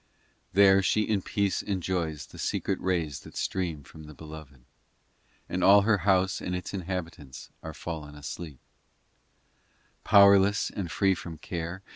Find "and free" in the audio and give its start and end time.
10.71-11.13